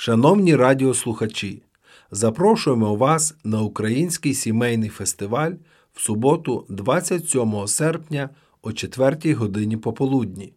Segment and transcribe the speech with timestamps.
[0.00, 1.62] Шановні радіослухачі,
[2.10, 5.52] запрошуємо вас на Український сімейний фестиваль
[5.92, 8.30] в суботу, 27 серпня
[8.62, 10.52] о 4 годині пополудні,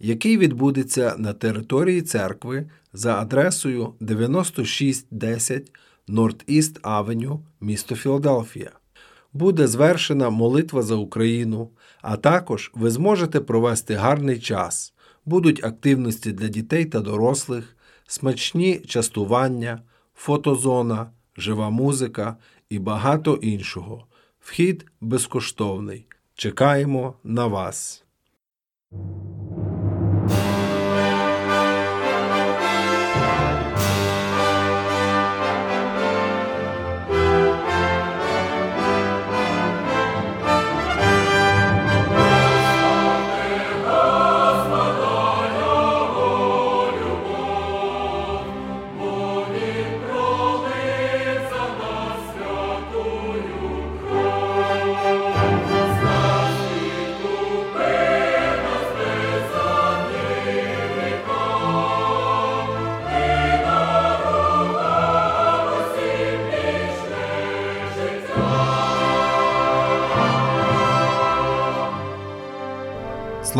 [0.00, 5.72] який відбудеться на території церкви за адресою 9610
[6.08, 8.70] Норт-Іст Авеню, місто Філадельфія.
[9.32, 11.70] Буде звершена молитва за Україну,
[12.02, 14.94] а також ви зможете провести гарний час.
[15.26, 17.76] Будуть активності для дітей та дорослих,
[18.10, 19.82] смачні частування,
[20.14, 22.36] фотозона, жива музика
[22.70, 24.06] і багато іншого.
[24.40, 26.06] Вхід безкоштовний.
[26.34, 28.04] Чекаємо на вас.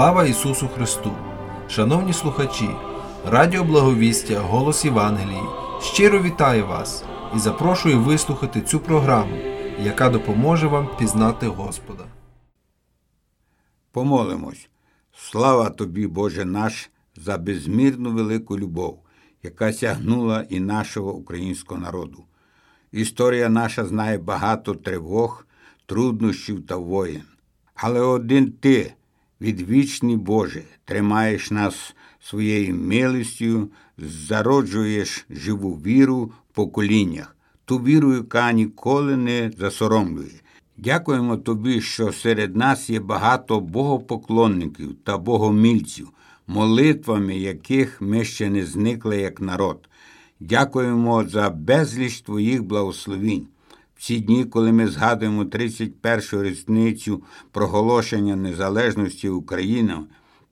[0.01, 1.13] Слава Ісусу Христу!
[1.69, 2.71] Шановні слухачі!
[3.27, 5.43] Радіо Благовістя Голос Євангелії
[5.83, 7.05] щиро вітаю вас
[7.37, 9.37] і запрошую вислухати цю програму,
[9.83, 12.05] яка допоможе вам пізнати Господа.
[13.93, 14.69] Помолимось.
[15.13, 19.03] Слава тобі, Боже наш, за безмірну велику любов,
[19.43, 22.25] яка сягнула і нашого українського народу.
[22.93, 25.47] Історія наша знає багато тривог,
[25.87, 27.25] труднощів та воєн.
[27.75, 28.95] Але один ти,
[29.41, 39.17] відвічний Боже, тримаєш нас своєю милістю, зароджуєш живу віру в поколіннях, ту віру, яка ніколи
[39.17, 40.41] не засоромлює.
[40.77, 46.09] Дякуємо тобі, що серед нас є багато богопоклонників та богомільців,
[46.47, 49.89] молитвами яких ми ще не зникли як народ.
[50.41, 53.47] Дякуємо за безліч твоїх благословінь.
[54.01, 59.95] Ці дні, коли ми згадуємо 31-ю річницю проголошення незалежності України,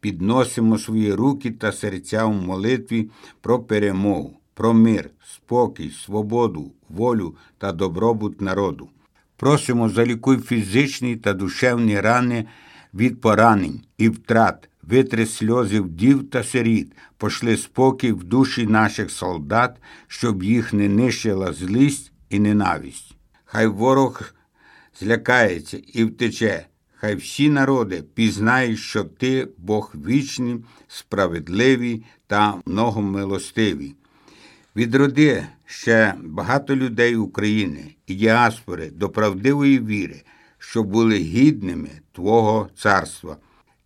[0.00, 3.10] підносимо свої руки та серця в молитві
[3.40, 8.88] про перемогу, про мир, спокій, свободу, волю та добробут народу.
[9.36, 12.44] Просимо залікуй фізичні та душевні рани
[12.94, 19.76] від поранень і втрат, витри сльози вдів та сиріт, пошли спокій в душі наших солдат,
[20.06, 23.07] щоб їх не нищила злість і ненависть.
[23.50, 24.22] Хай ворог
[25.00, 33.94] злякається і втече, хай всі народи пізнають, що ти Бог вічний, справедливий та многомилостивий.
[34.76, 40.22] Відроди ще багато людей України і діаспори до правдивої віри,
[40.58, 43.36] що були гідними Твого царства.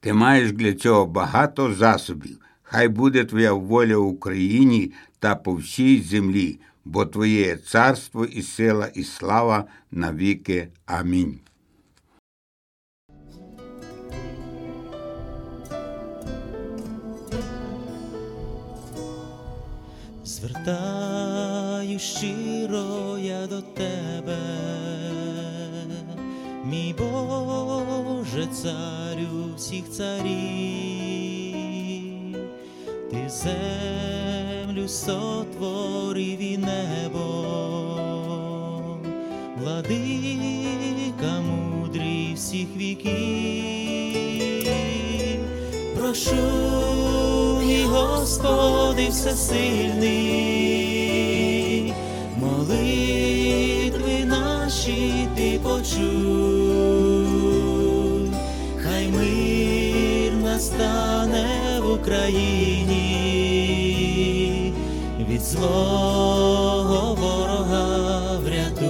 [0.01, 2.39] Ти маєш для цього багато засобів.
[2.63, 8.87] Хай буде Твоя воля в Україні та по всій землі, бо Твоє царство і сила,
[8.95, 10.69] і слава навіки.
[10.87, 11.41] Амінь.
[20.25, 24.39] Звертаю щиро я до тебе,
[26.65, 30.33] мій Боже, царю всіх царів,
[33.11, 33.31] ти
[34.83, 37.45] землю сотворив і небо,
[39.59, 43.11] владика мудрий всіх віків,
[45.99, 46.35] прошу
[47.67, 50.23] мій Господи всесильний,
[52.41, 56.03] молитви наші ти почуй,
[58.83, 63.02] хай мир настане в Україні,
[65.43, 68.89] від злого ворога врятуй.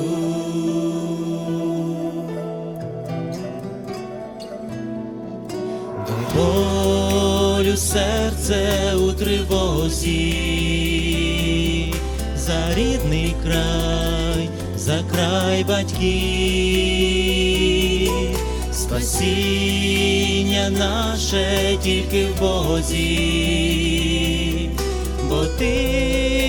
[6.07, 10.35] Дай болю серце у тривозі,
[12.37, 16.03] за рідний край, за край батьків,
[18.73, 23.09] спасіння наше тільки в Бозі,
[25.29, 26.42] бо ти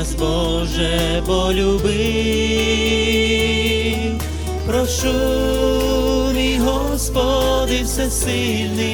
[0.00, 1.90] нас, Боже, полюбив,
[4.66, 5.12] прошу
[6.34, 8.84] мій Господи всесильний,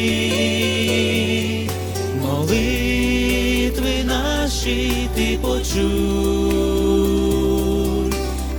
[2.23, 5.83] молитви наші ти почуй,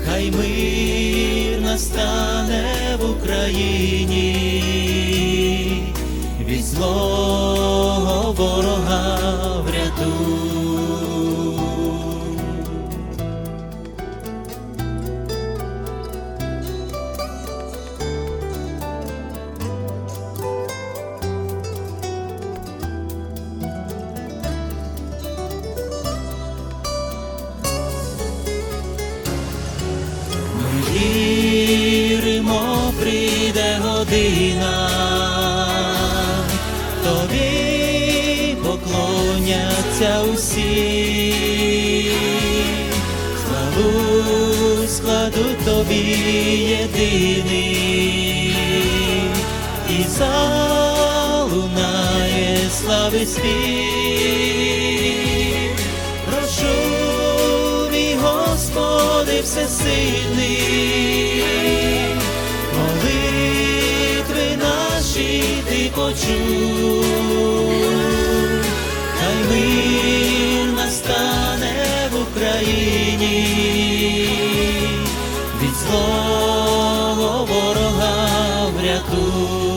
[0.05, 4.33] хай мир настане в Україні,
[6.47, 9.46] від злого ворога
[34.09, 34.89] прийде година,
[37.04, 41.33] тобі поклоняться усі,
[43.45, 43.92] славу
[44.88, 46.18] складуть тобі
[46.80, 48.56] єдиний,
[49.89, 51.50] і залунає
[52.81, 53.48] слави спів.
[56.25, 56.75] Прошу
[57.92, 61.06] мій Господи всесильний,
[66.07, 67.04] почуй,
[69.19, 71.74] хай мир настане
[72.12, 73.38] в Україні,
[75.62, 79.68] від злого ворога врятуй.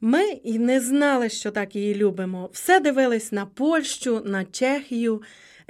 [0.00, 2.50] Ми і не знали, що так її любимо.
[2.52, 5.22] Все дивились на Польщу, на Чехію,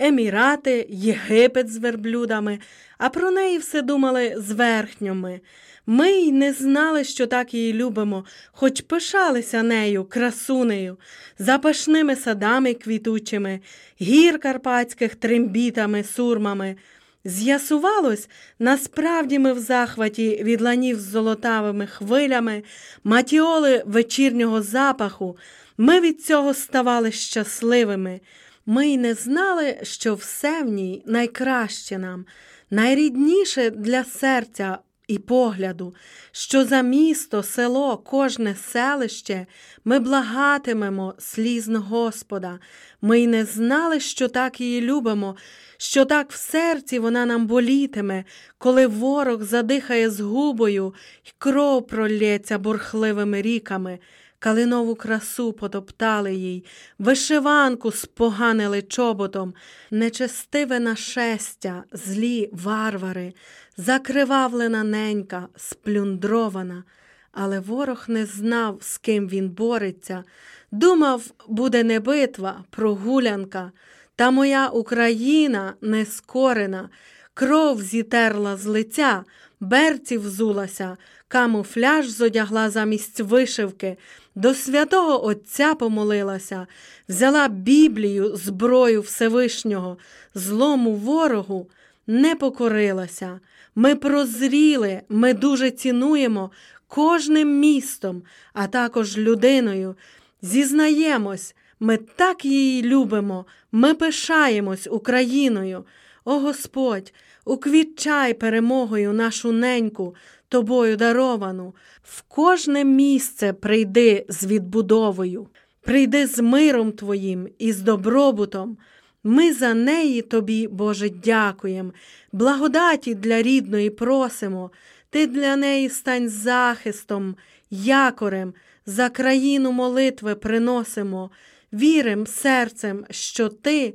[0.03, 2.59] Емірати, Єгипет з верблюдами,
[2.99, 5.41] а про неї все думали з верхньоми.
[5.87, 10.99] Ми й не знали, що так її любимо, хоч пишалися нею, красунею,
[11.39, 13.61] запашними садами квітучими,
[14.01, 16.77] гір карпатських трембітами, сурмами.
[17.25, 18.29] З'ясувалось,
[18.59, 22.63] насправді ми в захваті від ланів з золотавими хвилями,
[23.05, 25.37] матіоли вечірнього запаху.
[25.79, 28.21] Ми від цього ставали щасливими.
[28.67, 32.27] Ми й не знали, що все в ній найкраще нам,
[32.71, 34.79] найрідніше для серця
[35.09, 35.95] і погляду,
[36.33, 39.47] що за місто, село, кожне селище
[39.85, 42.59] ми благатимемо слізно Господа.
[43.01, 45.37] Ми й не знали, що так її любимо,
[45.77, 48.25] що так в серці вона нам болітиме,
[48.59, 50.95] коли ворог задихає згубою
[51.25, 53.99] й кров пролється бурхливими ріками.
[54.43, 56.65] Калинову красу потоптали їй,
[56.99, 59.55] вишиванку споганили чоботом,
[59.91, 63.35] нечестиве нашестя, злі варвари,
[63.77, 66.85] закривавлена ненька, сплюндрована.
[67.33, 70.25] Але ворог не знав, з ким він бореться.
[70.73, 73.73] Думав, буде не битва, прогулянка.
[74.17, 76.89] Та моя Україна нескорена,
[77.35, 79.25] кров зітерла з лиця,
[79.61, 80.97] берці взулася,
[81.33, 83.97] камуфляж зодягла замість вишивки,
[84.35, 86.67] до святого Отця помолилася,
[87.09, 89.99] взяла Біблію, зброю Всевишнього,
[90.35, 91.71] злому ворогу
[92.07, 93.41] не покорилася.
[93.75, 96.51] Ми прозріли, ми дуже цінуємо
[96.89, 99.97] кожним містом, а також людиною.
[100.43, 105.85] Зізнаємось, ми так її любимо, ми пишаємось Україною.
[106.25, 107.13] О Господь,
[107.45, 110.15] уквітчай перемогою нашу неньку,
[110.53, 111.75] тобою даровану.
[112.03, 115.49] В кожне місце прийди з відбудовою,
[115.81, 118.77] прийди з миром Твоїм і з добробутом.
[119.25, 121.93] Ми за неї тобі, Боже, дякуємо,
[122.33, 124.71] благодаті для рідної просимо,
[125.11, 127.37] ти для неї стань захистом,
[127.71, 128.55] якорем,
[128.87, 131.31] за країну молитви приносимо,
[131.73, 133.95] вірим серцем, що ти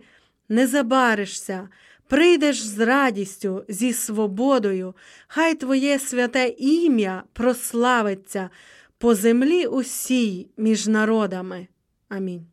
[0.49, 1.69] не забаришся,
[2.07, 4.95] прийдеш з радістю, зі свободою,
[5.27, 8.49] хай Твоє святе ім'я прославиться
[8.97, 11.67] по землі усій між народами.
[12.09, 12.45] Амінь.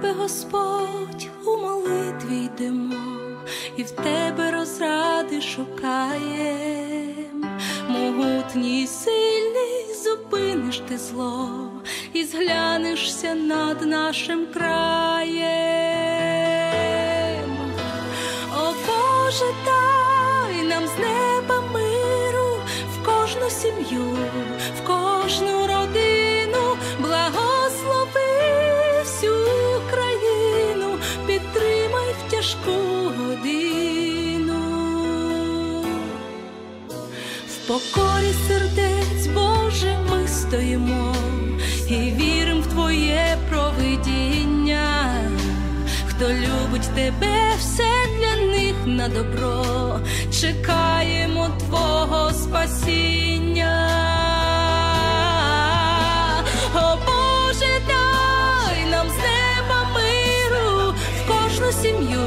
[0.00, 2.94] Тебе, Господь, у молитві йдемо,
[3.76, 6.78] і в тебе розради шукаєм,
[7.88, 11.50] могутній, сильний, зупиниш ти зло
[12.12, 15.38] і зглянешся над нашим краєм.
[18.56, 22.56] О Боже, дай нам з неба миру
[22.94, 24.16] в кожну сім'ю,
[24.78, 25.77] в кожну родину,
[40.48, 41.14] стоїмо
[41.88, 45.14] і віримо в Твоє провидіння.
[46.06, 50.00] Хто любить тебе, все для них на добро,
[50.40, 53.88] чекаємо Твого спасіння.
[56.74, 62.24] О Боже, дай нам з неба миру в кожну сім'ю,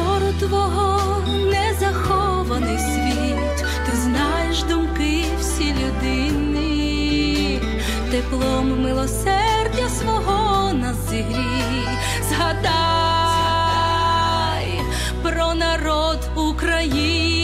[0.00, 7.60] зору твого не захований світ, ти знаєш думки всі людини,
[8.10, 11.88] теплом милосердя свого нас зігрій,
[12.28, 12.80] згадай
[15.22, 17.39] про народ України.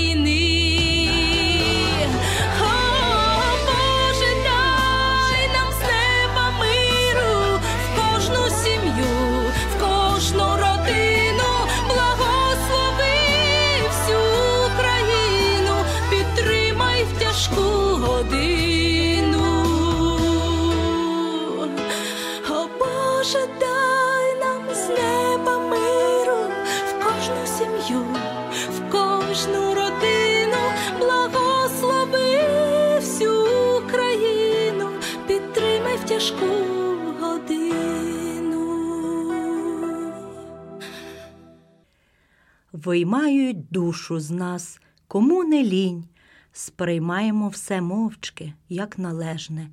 [42.87, 46.05] Виймають душу з нас, кому не лінь,
[46.53, 49.71] сприймаємо все мовчки, як належне,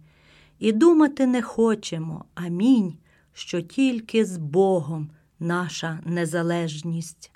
[0.60, 2.94] і думати не хочемо, амінь,
[3.34, 7.32] що тільки з Богом наша незалежність.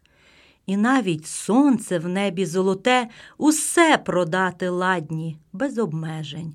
[0.65, 3.07] І навіть сонце в небі золоте
[3.37, 6.53] усе продати ладні, без обмежень,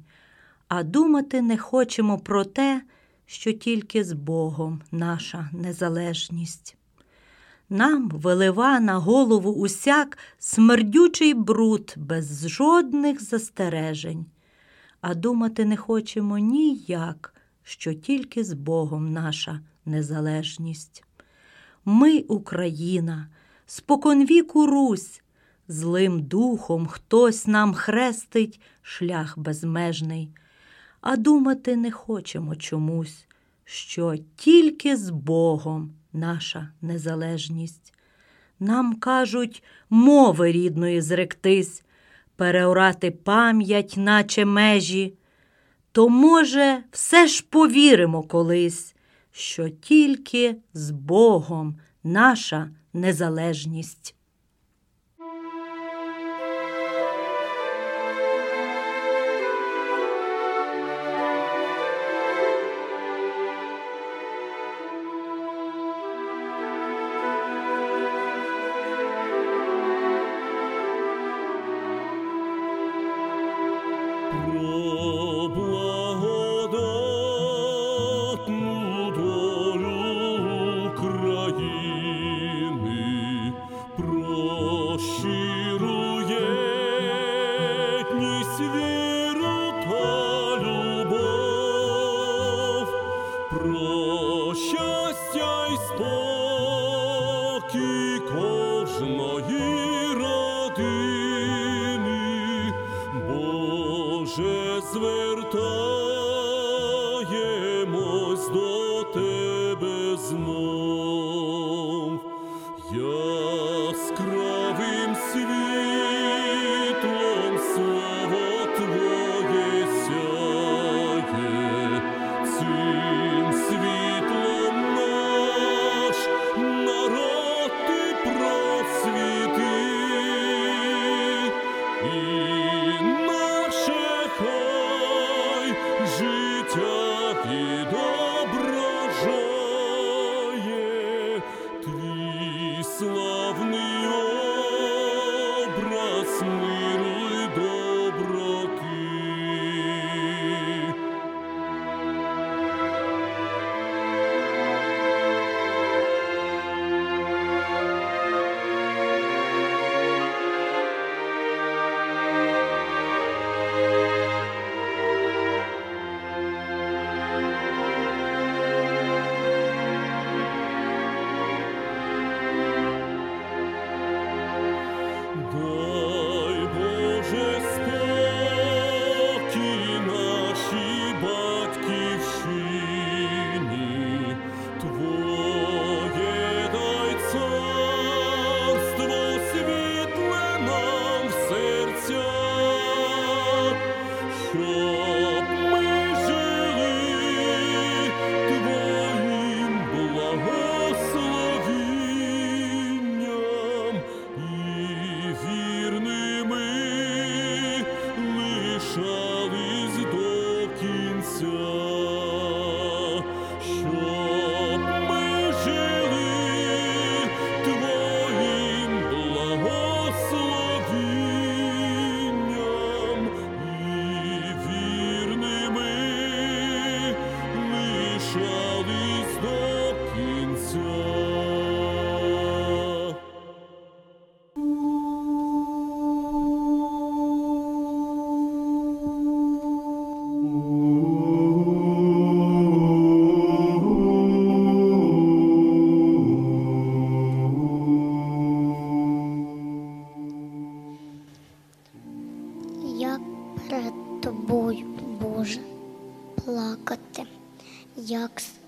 [0.69, 2.83] а думати не хочемо про те,
[3.27, 6.77] що тільки з Богом наша незалежність.
[7.73, 14.27] Нам вилива на голову усяк смердючий бруд без жодних застережень,
[15.01, 21.05] а думати не хочемо ніяк, що тільки з Богом наша незалежність.
[21.85, 23.29] Ми, Україна,
[23.67, 25.23] споконвіку Русь,
[25.69, 30.35] злим духом хтось нам хрестить шлях безмежний,
[31.01, 33.27] а думати не хочемо чомусь,
[33.65, 37.95] що тільки з Богом наша незалежність.
[38.61, 41.85] Нам кажуть, мови рідної зректись,
[42.37, 45.15] переорати пам'ять, наче межі.
[45.93, 48.95] То, може, все ж повіримо колись,
[49.33, 54.15] що тільки з Богом наша незалежність.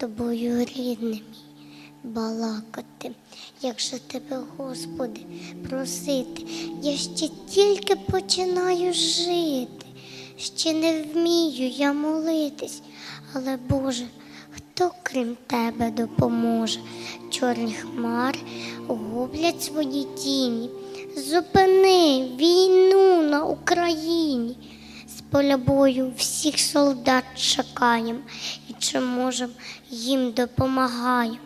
[0.06, 1.22] Рідний мій,
[2.04, 3.10] балакати,
[3.62, 5.20] як же тебе, Господи,
[5.68, 6.42] просити.
[6.82, 9.86] Я ще тільки починаю жити,
[10.38, 12.82] ще не вмію я молитись,
[13.32, 14.06] але Боже,
[14.50, 16.80] хто крім тебе допоможе?
[17.30, 18.38] Чорні хмари
[18.86, 20.70] гублять свої тіні.
[21.16, 24.56] Зупини війну на Україні.
[25.34, 28.18] Поля бою всіх солдат чекаєм,
[28.84, 29.50] і чи можем
[29.90, 31.38] їм допомагаєм.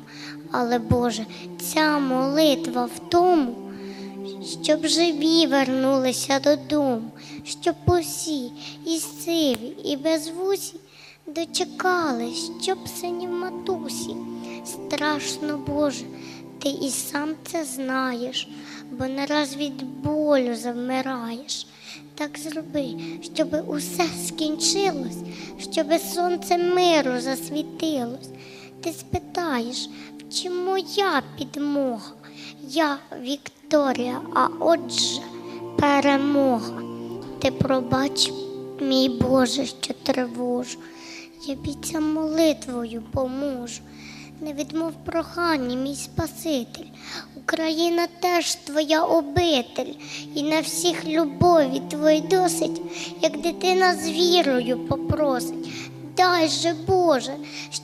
[0.50, 1.26] Але Боже,
[1.60, 3.56] ця молитва в тому,
[4.62, 7.10] щоб живі вернулися додому,
[7.44, 8.52] щоб усі
[8.86, 10.74] і сиві, і безвусі
[11.26, 14.16] дочекались, щоб синів матусі.
[14.64, 16.04] Страшно, Боже,
[16.62, 18.48] ти і сам це знаєш,
[18.90, 21.66] бо не раз від болю завмираєш.
[22.18, 22.94] Так зроби,
[23.34, 25.18] щоб усе скінчилось,
[25.72, 28.28] щоб сонце миру засвітилось.
[28.80, 32.12] Ти спитаєш, в чим моя підмога?
[32.68, 35.20] Я Вікторія, а отже
[35.80, 36.82] перемога.
[37.38, 38.32] Ти пробач,
[38.80, 40.78] мій Боже, що тривожу.
[41.46, 43.80] Я бійця молитвою поможу.
[44.40, 46.84] Не відмов прохання, мій Спаситель.
[47.52, 49.92] Україна теж твоя обитель,
[50.34, 52.80] і на всіх любові твої досить,
[53.22, 55.68] як дитина з вірою попросить.
[56.16, 57.36] Дай же, Боже,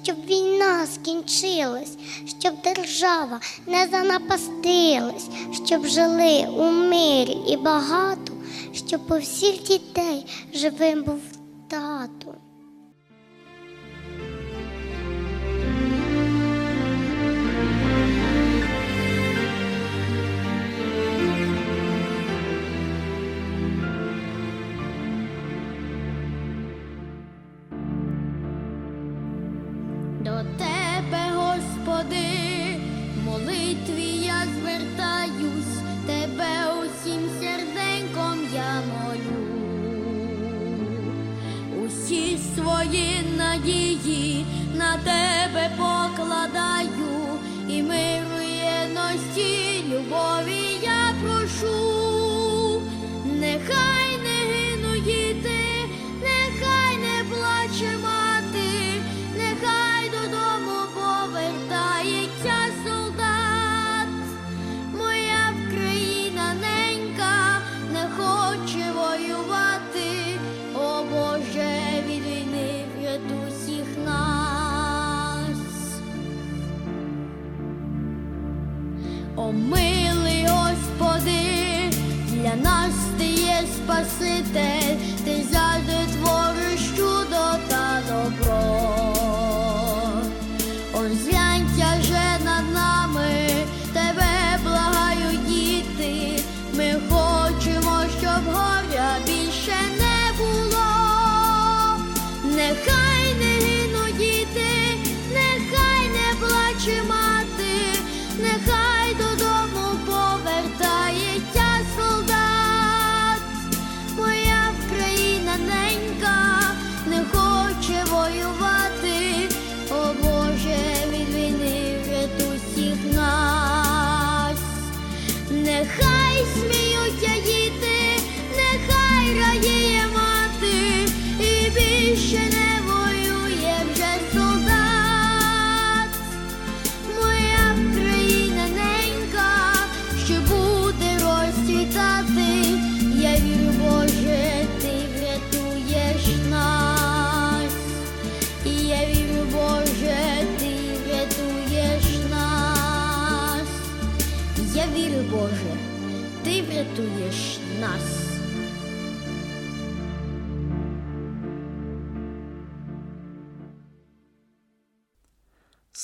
[0.02, 1.96] щоб війна скінчилась,
[2.40, 5.28] щоб держава не занапастилась,
[5.66, 8.32] щоб жили у мирі і багато,
[8.72, 11.20] щоб у всіх дітей живим був
[11.68, 12.34] тато.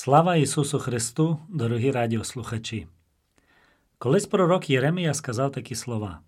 [0.03, 2.87] Слава Ісусу Христу, дорогі радіослухачі!
[3.97, 6.19] Колись пророк Єремія сказав такі слова: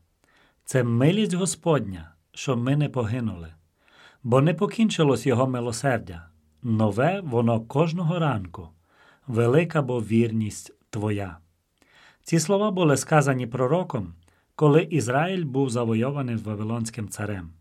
[0.66, 3.54] Це милість Господня, що ми не погинули,
[4.24, 6.28] бо не покінчилось Його милосердя,
[6.64, 8.70] нове воно кожного ранку,
[9.28, 11.38] велика бо вірність Твоя.
[12.24, 14.14] Ці слова були сказані пророком,
[14.56, 17.54] коли Ізраїль був завойований Вавилонським царем.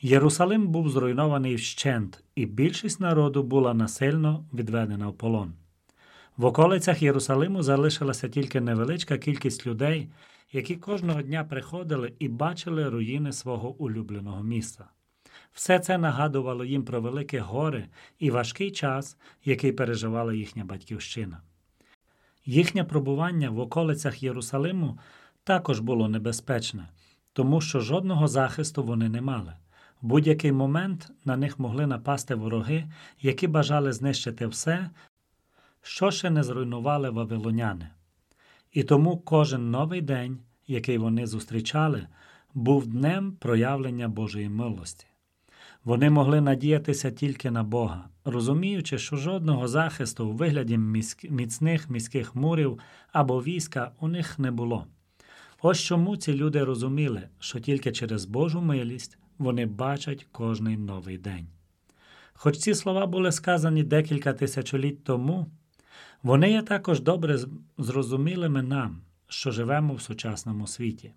[0.00, 5.52] Єрусалим був зруйнований вщент, і більшість народу була насильно відведена в полон.
[6.36, 10.08] В околицях Єрусалиму залишилася тільки невеличка кількість людей,
[10.52, 14.84] які кожного дня приходили і бачили руїни свого улюбленого місця.
[15.52, 21.40] Все це нагадувало їм про велике горе і важкий час, який переживала їхня батьківщина.
[22.46, 24.98] Їхнє пробування в околицях Єрусалиму
[25.44, 26.88] також було небезпечне,
[27.32, 29.54] тому що жодного захисту вони не мали.
[30.02, 34.90] Будь-який момент на них могли напасти вороги, які бажали знищити все,
[35.82, 37.88] що ще не зруйнували вавилоняни.
[38.72, 42.06] І тому кожен новий день, який вони зустрічали,
[42.54, 45.06] був днем проявлення Божої милості.
[45.84, 50.78] Вони могли надіятися тільки на Бога, розуміючи, що жодного захисту у вигляді
[51.30, 52.78] міцних міських мурів
[53.12, 54.86] або війська у них не було.
[55.62, 61.46] Ось чому ці люди розуміли, що тільки через Божу милість вони бачать кожний новий день.
[62.32, 65.46] Хоч ці слова були сказані декілька тисячоліть тому,
[66.22, 67.38] вони є також добре
[67.78, 71.12] зрозумілими нам, що живемо в сучасному світі.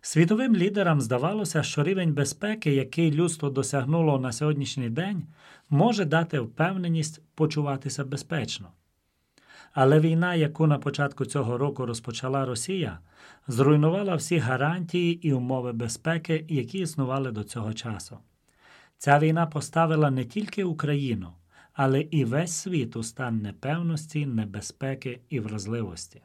[0.00, 5.22] Світовим лідерам здавалося, що рівень безпеки, який людство досягнуло на сьогоднішній день,
[5.70, 8.68] може дати впевненість почуватися безпечно.
[9.74, 12.98] Але війна, яку на початку цього року розпочала Росія,
[13.48, 18.18] зруйнувала всі гарантії і умови безпеки, які існували до цього часу.
[18.98, 21.32] Ця війна поставила не тільки Україну,
[21.72, 26.22] але і весь світ у стан непевності, небезпеки і вразливості.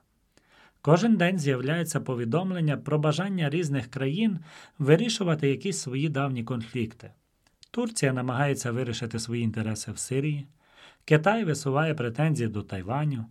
[0.82, 4.40] Кожен день з'являються повідомлення про бажання різних країн
[4.80, 7.12] вирішувати якісь свої давні конфлікти.
[7.72, 10.48] Турція намагається вирішити свої інтереси в Сирії,
[11.06, 13.26] Китай висуває претензії до Тайваню,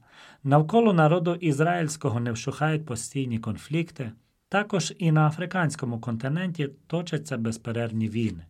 [0.44, 4.12] навколо народу ізраїльського не вщухають постійні конфлікти,
[4.48, 8.46] також і на африканському континенті точаться безперервні війни.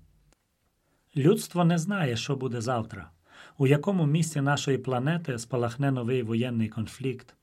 [1.16, 3.10] Людство не знає, що буде завтра,
[3.58, 7.34] у якому місці нашої планети спалахне новий воєнний конфлікт.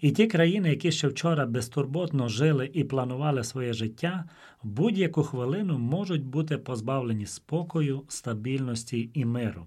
[0.00, 4.24] І ті країни, які ще вчора безтурботно жили і планували своє життя,
[4.62, 9.66] в будь-яку хвилину можуть бути позбавлені спокою, стабільності і миру.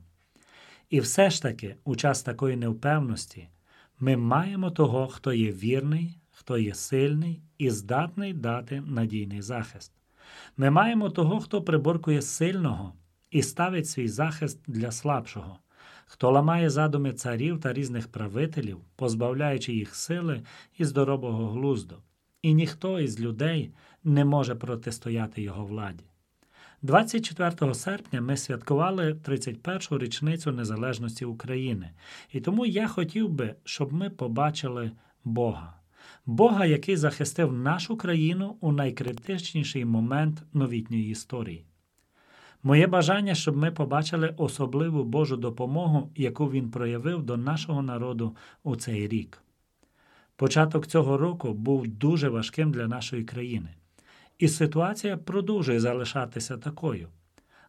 [0.90, 3.50] І все ж таки, у час такої невпевності,
[4.00, 9.92] ми маємо того, хто є вірний, хто є сильний і здатний дати надійний захист.
[10.58, 12.94] Ми маємо того, хто приборкує сильного
[13.32, 15.60] і ставить свій захист для слабшого
[16.12, 20.42] хто ламає задуми царів та різних правителів, позбавляючи їх сили
[20.78, 21.96] і здорового глузду,
[22.42, 23.74] і ніхто із людей
[24.04, 26.04] не може протистояти його владі.
[26.82, 31.90] 24 серпня ми святкували 31-ту річницю незалежності України,
[32.34, 34.92] і тому я хотів би, щоб ми побачили
[35.24, 35.74] Бога,
[36.26, 41.66] Бога, який захистив нашу країну у найкритичніший момент новітньої історії.
[42.64, 48.76] Моє бажання, щоб ми побачили особливу Божу допомогу, яку він проявив до нашого народу у
[48.76, 49.44] цей рік.
[50.36, 53.70] Початок цього року був дуже важким для нашої країни,
[54.40, 57.10] і ситуація продовжує залишатися такою,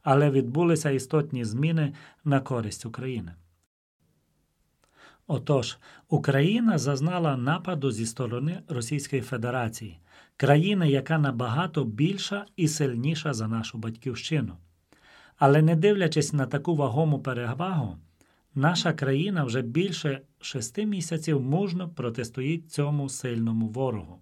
[0.03, 1.93] але відбулися істотні зміни
[2.25, 3.35] на користь України.
[5.27, 5.79] Отож,
[6.09, 10.01] Україна зазнала нападу зі сторони Російської Федерації,
[10.37, 14.57] країни, яка набагато більша і сильніша за нашу батьківщину.
[15.37, 17.97] Але не дивлячись на таку вагому перевагу,
[18.55, 24.21] наша країна вже більше шести місяців мужно протистоїть цьому сильному ворогу.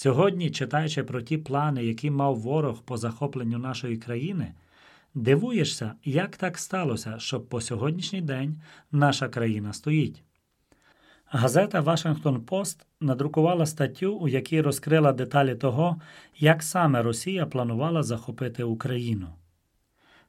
[0.00, 4.54] Сьогодні, читаючи про ті плани, які мав ворог по захопленню нашої країни,
[5.14, 8.60] дивуєшся, як так сталося, щоб по сьогоднішній день
[8.92, 10.22] наша країна стоїть.
[11.26, 16.00] Газета Вашингтон Пост надрукувала статтю, у якій розкрила деталі того,
[16.38, 19.28] як саме Росія планувала захопити Україну.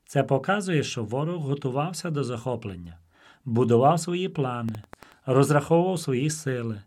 [0.05, 2.97] Це показує, що ворог готувався до захоплення,
[3.45, 4.75] будував свої плани,
[5.25, 6.81] розраховував свої сили,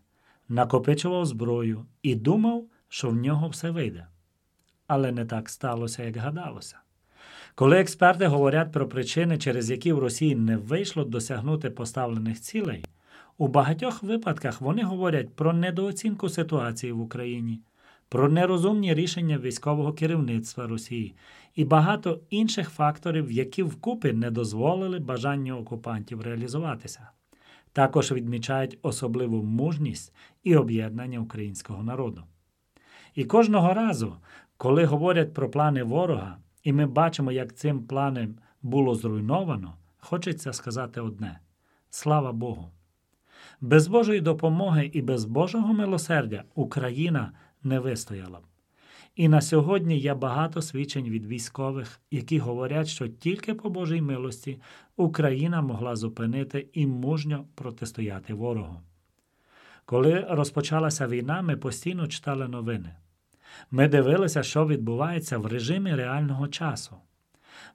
[0.49, 4.07] накопичував зброю і думав, що в нього все вийде.
[4.87, 6.77] Але не так сталося, як гадалося.
[7.55, 12.85] Коли експерти говорять про причини, через які в Росії не вийшло досягнути поставлених цілей,
[13.37, 17.61] у багатьох випадках вони говорять про недооцінку ситуації в Україні,
[18.09, 21.15] про нерозумні рішення військового керівництва Росії
[21.55, 27.09] і багато інших факторів, які вкупи не дозволили бажанню окупантів реалізуватися.
[27.71, 32.23] Також відмічають особливу мужність і об'єднання українського народу.
[33.15, 34.15] І кожного разу,
[34.57, 41.01] коли говорять про плани ворога, і ми бачимо, як цим планом було зруйновано, хочеться сказати
[41.01, 41.39] одне:
[41.89, 42.71] слава Богу!
[43.61, 47.31] Без Божої допомоги і без Божого милосердя Україна
[47.63, 48.43] не вистояла б.
[49.15, 54.61] І на сьогодні є багато свідчень від військових, які говорять, що тільки по Божій милості
[54.95, 58.81] Україна могла зупинити і мужньо протистояти ворогу.
[59.85, 62.95] Коли розпочалася війна, ми постійно читали новини.
[63.71, 66.95] Ми дивилися, що відбувається в режимі реального часу.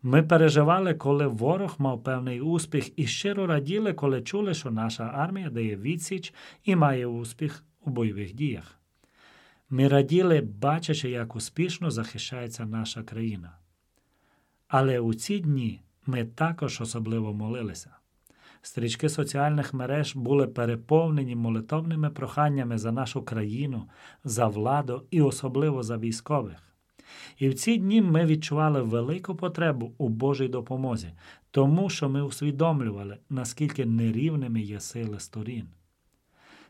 [0.03, 5.51] Ми переживали, коли ворог мав певний успіх, і щиро раділи, коли чули, що наша армія
[5.51, 8.79] дає відсіч і має успіх у бойових діях.
[9.71, 13.59] Ми раділи, бачачи, як успішно захищається наша країна.
[14.69, 17.98] Але у ці дні ми також особливо молилися.
[18.69, 23.85] Стрічки соціальних мереж були переповнені молитовними проханнями за нашу країну,
[24.25, 26.75] за владу і особливо за військових.
[27.39, 31.09] І в ці дні ми відчували велику потребу у Божій допомозі,
[31.51, 35.67] тому що ми усвідомлювали, наскільки нерівними є сили сторін.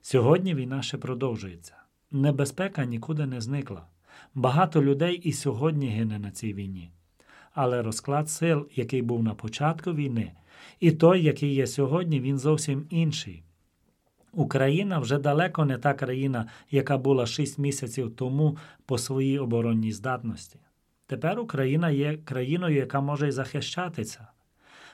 [0.00, 1.74] Сьогодні війна ще продовжується.
[2.10, 3.86] Небезпека нікуди не зникла.
[4.34, 6.90] Багато людей і сьогодні гине на цій війні.
[7.52, 10.32] Але розклад сил, який був на початку війни,
[10.80, 13.42] і той, який є сьогодні, він зовсім інший.
[14.32, 20.58] Україна вже далеко не та країна, яка була 6 місяців тому по своїй оборонній здатності.
[21.06, 24.26] Тепер Україна є країною, яка може й захищатися.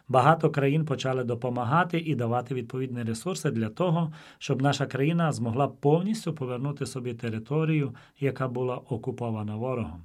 [0.08, 6.34] Багато країн почали допомагати і давати відповідні ресурси для того, щоб наша країна змогла повністю
[6.34, 10.04] повернути собі територію, яка була окупована ворогом.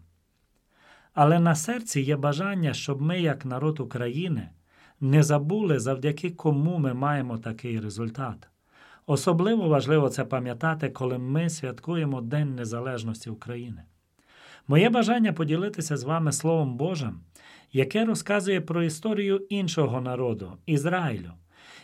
[1.13, 4.49] Але на серці є бажання, щоб ми, як народ України,
[5.01, 8.47] не забули, завдяки кому ми маємо такий результат.
[9.05, 13.83] Особливо важливо це пам'ятати, коли ми святкуємо День Незалежності України.
[14.67, 17.19] Моє бажання поділитися з вами Словом Божим,
[17.73, 21.31] яке розказує про історію іншого народу Ізраїлю,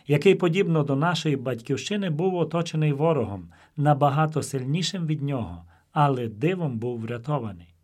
[0.06, 7.00] який, подібно до нашої батьківщини, був оточений ворогом, набагато сильнішим від нього, але дивом був
[7.00, 7.74] врятований.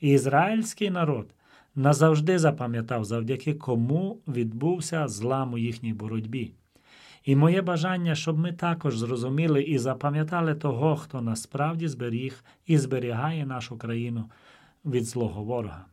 [0.00, 1.34] Ізраїльський народ
[1.74, 6.52] назавжди запам'ятав, завдяки кому відбувся злам у їхній боротьбі.
[7.24, 13.46] І моє бажання, щоб ми також зрозуміли і запам'ятали того, хто насправді зберіг і зберігає
[13.46, 14.30] нашу країну
[14.84, 15.84] від злого ворога.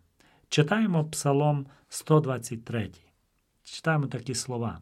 [0.50, 2.92] Читаємо Псалом 123.
[3.64, 4.80] Читаємо такі слова.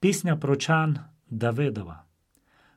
[0.00, 0.98] Пісня прочан
[1.30, 2.02] Давидова.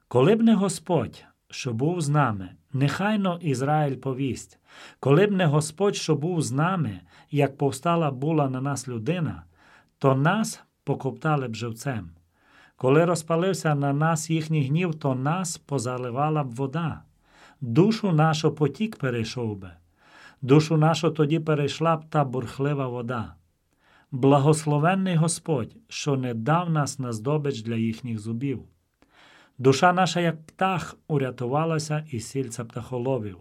[0.07, 4.59] Коли б не Господь, що був з нами, нехайно Ізраїль повість,
[4.99, 6.99] коли б не Господь, що був з нами,
[7.31, 9.43] як повстала була на нас людина,
[9.99, 12.09] то нас покоптали б живцем.
[12.75, 17.01] Коли розпалився на нас їхній гнів, то нас позаливала б вода.
[17.61, 19.71] Душу нашу потік перейшов би,
[20.41, 23.33] душу нашу тоді перейшла б та бурхлива вода.
[24.11, 28.63] Благословенний Господь, що не дав нас на здобич для їхніх зубів.
[29.59, 33.37] Душа наша, як птах, урятувалася із сільця птахоловів.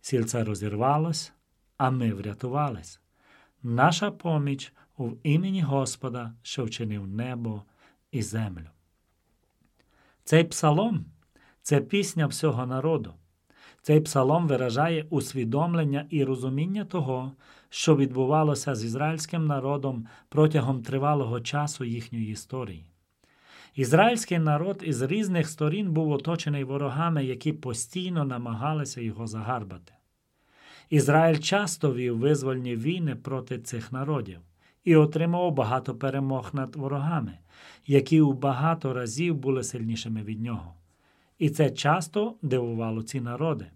[0.00, 1.32] Сільце розірвалось,
[1.76, 3.00] а ми врятувались.
[3.62, 7.62] Наша поміч у імені Господа, що вчинив небо
[8.12, 8.66] і землю.
[10.24, 11.04] Цей псалом
[11.62, 13.14] це пісня всього народу.
[13.82, 17.32] Цей псалом виражає усвідомлення і розуміння того,
[17.68, 22.90] що відбувалося з ізраїльським народом протягом тривалого часу їхньої історії.
[23.78, 29.92] Ізраїльський народ із різних сторін був оточений ворогами, які постійно намагалися його загарбати.
[30.90, 34.40] Ізраїль часто вів визвольні війни проти цих народів
[34.84, 37.38] і отримав багато перемог над ворогами,
[37.86, 40.74] які у багато разів були сильнішими від нього.
[41.38, 43.66] І це часто дивувало ці народи.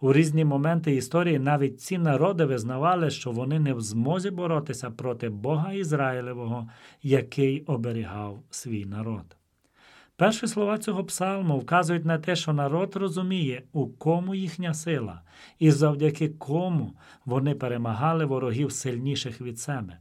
[0.00, 5.28] У різні моменти історії навіть ці народи визнавали, що вони не в змозі боротися проти
[5.28, 6.68] Бога Ізраїлевого,
[7.02, 9.35] який оберігав свій народ.
[10.16, 15.22] Перші слова цього псалму вказують на те, що народ розуміє, у кому їхня сила,
[15.58, 16.92] і завдяки кому
[17.24, 19.98] вони перемагали ворогів сильніших від себе.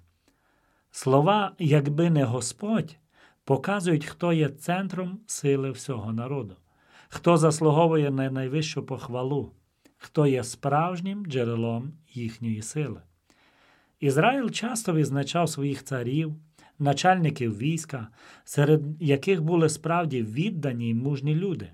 [0.91, 2.97] Слова, якби не Господь,
[3.43, 6.55] показують, хто є центром сили всього народу,
[7.09, 9.51] хто заслуговує на найвищу похвалу,
[9.97, 13.01] хто є справжнім джерелом їхньої сили.
[13.99, 16.35] Ізраїль часто відзначав своїх царів,
[16.79, 18.07] начальників війська,
[18.43, 21.69] серед яких були справді віддані й мужні люди.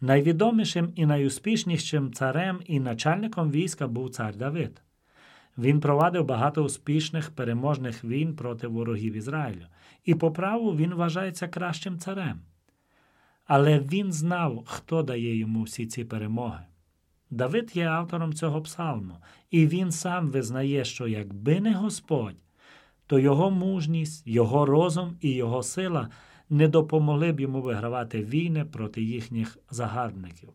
[0.00, 4.82] Найвідомішим і найуспішнішим царем і начальником війська був цар Давид.
[5.58, 9.66] Він провадив багато успішних переможних війн проти ворогів Ізраїлю,
[10.04, 12.40] і по праву він вважається кращим царем.
[13.46, 16.64] Але він знав, хто дає йому всі ці перемоги.
[17.30, 19.16] Давид є автором цього псалму,
[19.50, 22.36] і він сам визнає, що якби не Господь,
[23.10, 26.08] то його мужність, його розум і його сила
[26.50, 30.48] не допомогли б йому вигравати війни проти їхніх загарбників.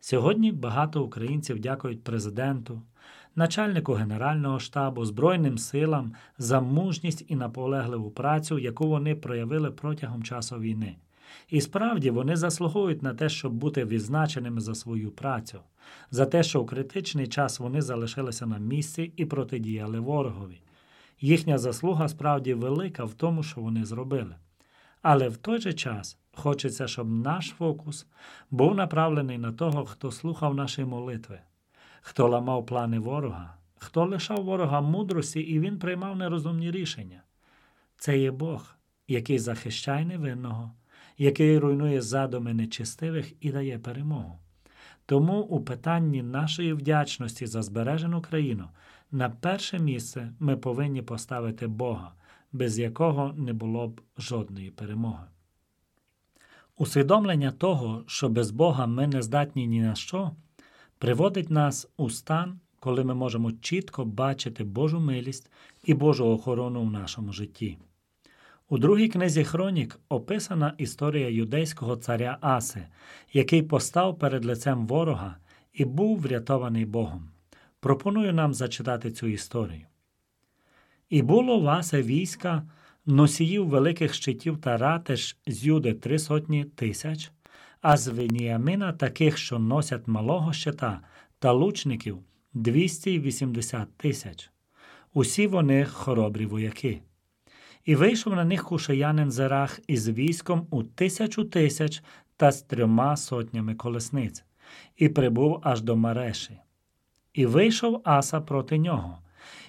[0.00, 2.82] Сьогодні багато українців дякують президенту,
[3.36, 10.58] начальнику Генерального штабу, Збройним силам за мужність і наполегливу працю, яку вони проявили протягом часу
[10.58, 10.96] війни.
[11.48, 15.60] І справді вони заслуговують на те, щоб бути відзначеними за свою працю,
[16.10, 20.60] за те, що у критичний час вони залишилися на місці і протидіяли ворогові.
[21.20, 24.34] Їхня заслуга справді велика в тому, що вони зробили.
[25.02, 28.06] Але в той же час хочеться, щоб наш фокус
[28.50, 31.40] був направлений на того, хто слухав наші молитви,
[32.00, 37.22] хто ламав плани ворога, хто лишав ворога мудрості і він приймав нерозумні рішення.
[37.96, 38.74] Це є Бог,
[39.08, 40.72] який захищає невинного,
[41.18, 44.38] який руйнує задуми нечистивих і дає перемогу.
[45.08, 48.68] Тому у питанні нашої вдячності за збережену країну
[49.12, 52.12] на перше місце ми повинні поставити Бога,
[52.52, 55.24] без якого не було б жодної перемоги.
[56.76, 60.30] Усвідомлення того, що без Бога ми не здатні ні на що,
[60.98, 65.50] приводить нас у стан, коли ми можемо чітко бачити Божу милість
[65.84, 67.78] і Божу охорону в нашому житті.
[68.70, 72.86] У другій книзі Хронік описана історія юдейського царя Аси,
[73.32, 75.36] який постав перед лицем ворога
[75.72, 77.30] і був врятований Богом.
[77.80, 79.86] Пропоную нам зачитати цю історію.
[81.08, 82.62] І було в Асе війська
[83.06, 87.32] носіїв великих щитів та ратиш з Юди три сотні тисяч,
[87.80, 91.00] а з Веніамина таких, що носять малого щита
[91.38, 92.18] та лучників
[92.54, 94.50] 280 тисяч.
[95.14, 97.02] Усі вони хоробрі вояки.
[97.88, 102.02] І вийшов на них кушаянин Зерах із військом у тисячу тисяч
[102.36, 104.44] та з трьома сотнями колесниць,
[104.96, 106.58] і прибув аж до Мареші.
[107.32, 109.18] І вийшов Аса проти нього,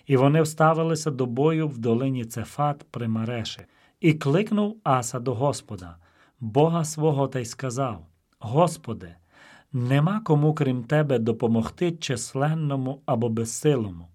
[0.05, 3.62] і вони вставилися до бою в долині Цефат при Мареші,
[3.99, 5.95] і кликнув Аса до Господа,
[6.39, 8.05] Бога свого, та й сказав:
[8.39, 9.15] Господи,
[9.73, 14.08] нема кому крім Тебе допомогти численному або безсилому.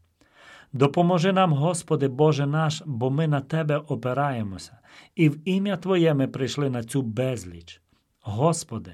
[0.75, 4.79] Допоможи нам, Господи Боже наш, бо ми на Тебе опираємося,
[5.15, 7.81] і в ім'я Твоє ми прийшли на цю безліч.
[8.21, 8.93] Господи,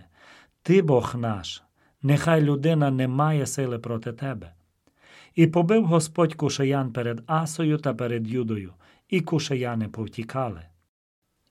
[0.62, 1.62] Ти Бог наш,
[2.02, 4.52] нехай людина не має сили проти Тебе.
[5.34, 8.72] І побив Господь кушаян перед Асою та перед Юдою,
[9.08, 10.62] і кушаяни повтікали.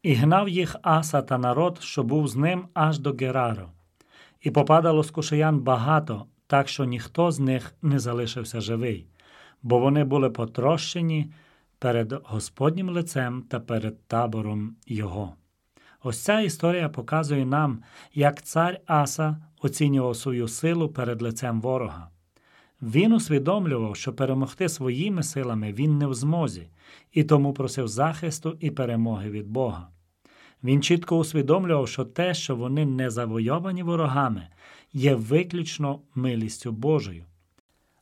[0.04, 3.70] І гнав їх Аса та народ, що був з ним аж до Герару.
[4.42, 9.09] І попадало з кушаян багато, так що ніхто з них не залишився живий
[9.63, 11.32] бо вони були потрощені
[11.80, 15.34] перед Господнім лицем та перед табором Його.
[16.04, 22.10] Ось ця історія показує нам, як цар Аса оцінював свою силу перед лицем ворога.
[22.82, 26.69] Він усвідомлював, що перемогти своїми силами він не в змозі,
[27.12, 29.88] і тому просив захисту і перемоги від Бога.
[30.63, 34.48] Він чітко усвідомлював, що те, що вони не завойовані ворогами,
[34.94, 37.25] є виключно милістю Божою.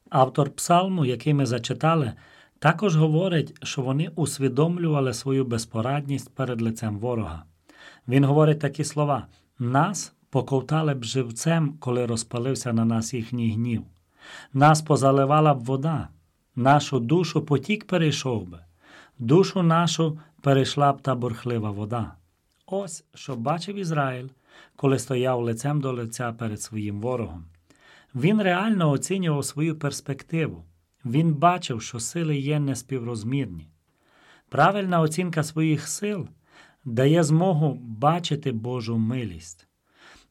[0.09, 2.13] Автор псалму, який ми зачитали,
[2.59, 7.43] також говорить, що вони усвідомлювали свою безпорадність перед лицем ворога.
[8.07, 9.27] Він говорить такі слова:
[9.59, 13.83] нас поковтали б живцем, коли розпалився на нас їхній гнів,
[14.53, 16.07] нас позаливала б вода,
[16.55, 18.59] нашу душу потік перейшов би,
[19.19, 22.13] душу нашу перейшла б та бурхлива вода.
[22.65, 24.27] Ось що бачив Ізраїль,
[24.75, 27.45] коли стояв лицем до лиця перед своїм ворогом.
[28.15, 30.63] Він реально оцінював свою перспективу.
[31.05, 33.67] Він бачив, що сили є неспіврозмірні.
[34.49, 36.27] Правильна оцінка своїх сил
[36.85, 39.67] дає змогу бачити Божу милість.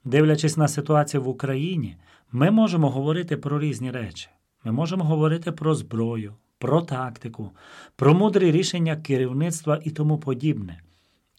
[0.05, 1.97] Дивлячись на ситуацію в Україні,
[2.33, 4.29] ми можемо говорити про різні речі.
[4.65, 7.51] Ми можемо говорити про зброю, про тактику,
[7.97, 10.81] про мудрі рішення керівництва і тому подібне.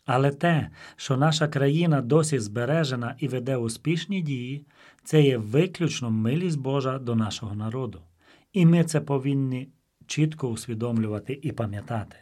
[0.08, 4.66] Але те, що наша країна досі збережена і веде успішні дії,
[5.04, 8.02] це є виключно милість Божа до нашого народу.
[8.54, 9.70] І ми це повинні
[10.06, 12.18] чітко усвідомлювати і пам'ятати.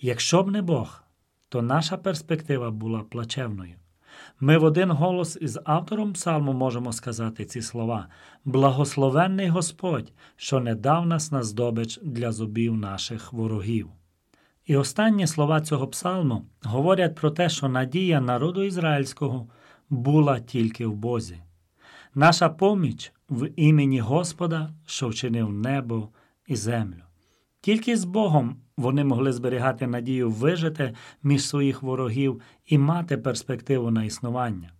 [0.00, 1.02] Якщо б не Бог,
[1.48, 3.74] то наша перспектива була плачевною.
[4.40, 8.08] Ми в один голос із автором псалму можемо сказати ці слова:
[8.44, 13.90] Благословенний Господь, що не дав нас на здобич для зубів наших ворогів.
[14.66, 19.48] І останні слова цього псалму говорять про те, що надія народу ізраїльського
[19.90, 21.38] була тільки в Бозі.
[22.14, 26.08] Наша поміч в імені Господа, що вчинив небо
[26.46, 27.02] і землю.
[27.60, 34.04] Тільки з Богом вони могли зберігати надію вижити між своїх ворогів і мати перспективу на
[34.04, 34.70] існування.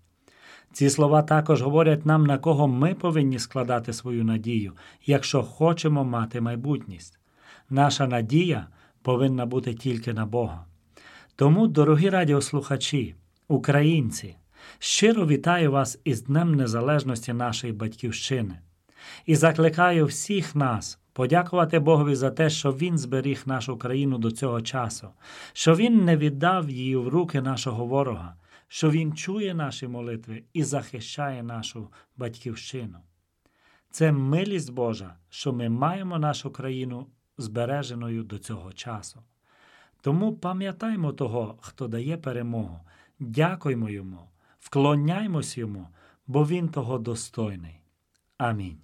[0.72, 4.72] Ці слова також говорять нам, на кого ми повинні складати свою надію,
[5.06, 7.18] якщо хочемо мати майбутність.
[7.70, 8.66] Наша надія
[9.04, 10.64] повинна бути тільки на Бога.
[11.36, 13.14] Тому, дорогі радіослухачі,
[13.48, 14.36] українці,
[14.78, 18.58] щиро вітаю вас із Днем Незалежності нашої Батьківщини
[19.26, 24.60] і закликаю всіх нас подякувати Богові за те, що Він зберіг нашу країну до цього
[24.60, 25.08] часу,
[25.52, 28.34] що Він не віддав її в руки нашого ворога,
[28.68, 32.98] що Він чує наші молитви і захищає нашу батьківщину.
[33.90, 37.06] Це милість Божа, що ми маємо нашу країну
[37.38, 39.22] збереженою до цього часу.
[40.00, 42.80] Тому пам'ятаймо того, хто дає перемогу,
[43.18, 44.20] дякуймо йому,
[44.60, 45.88] вклоняймось йому,
[46.26, 47.80] бо він того достойний.
[48.38, 48.83] Амінь.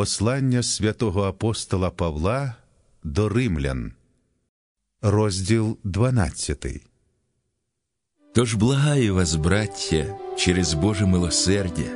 [0.00, 2.54] Послання святого апостола Павла
[3.04, 3.92] до римлян,
[5.02, 6.66] розділ 12.
[8.34, 11.90] Тож благаю вас, браття, через Боже милосердя,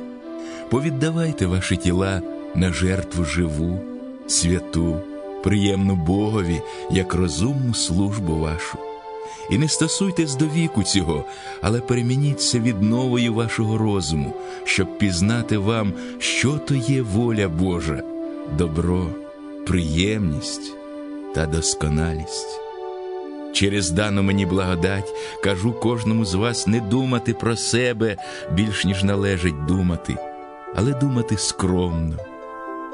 [0.69, 2.21] повіддавайте ваші тіла
[2.55, 3.79] на жертву живу,
[4.27, 5.01] святу,
[5.43, 8.77] приємну Богові, як розумну службу вашу.
[9.49, 11.25] І не стосуйтесь до віку цього,
[11.61, 14.33] але перемініться від новою вашого розуму,
[14.63, 18.03] щоб пізнати вам, що то є воля Божа,
[18.57, 19.07] добро,
[19.67, 20.73] приємність
[21.35, 22.59] та досконалість.
[23.53, 28.17] Через дану мені благодать кажу кожному з вас не думати про себе
[28.51, 30.15] більш ніж належить думати,
[30.75, 32.17] але думати скромно,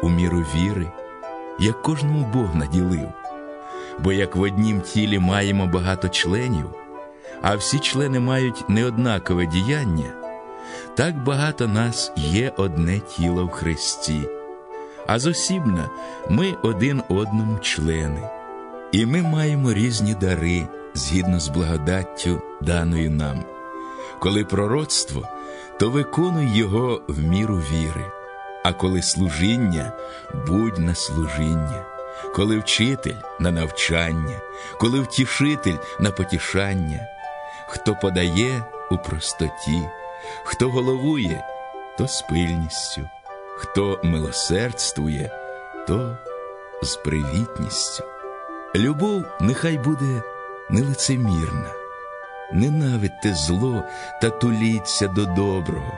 [0.03, 0.91] у міру віри,
[1.59, 3.20] як кожному Бог наділив.
[4.03, 6.65] Бо як в однім тілі маємо багато членів,
[7.41, 10.13] а всі члени мають неоднакове діяння,
[10.95, 14.21] так багато нас є одне тіло в Христі,
[15.07, 15.89] а зосібна
[16.29, 18.29] ми один одному члени,
[18.91, 23.43] і ми маємо різні дари згідно з благодаттю, даною нам.
[24.19, 25.27] Коли пророцтво,
[25.79, 28.05] то виконуй його в міру віри,
[28.63, 29.91] а коли служіння,
[30.47, 31.85] будь на служіння
[32.35, 34.39] коли вчитель на навчання,
[34.79, 37.07] коли втішитель на потішання,
[37.67, 39.81] хто подає у простоті,
[40.43, 41.45] хто головує,
[41.97, 43.09] то з пильністю,
[43.57, 45.31] хто милосердствує,
[45.87, 46.17] то
[46.81, 48.03] з привітністю.
[48.75, 50.23] Любов нехай буде
[50.69, 51.71] нелицемірна,
[52.53, 53.83] ненавидьте зло
[54.21, 55.97] та туліться до доброго,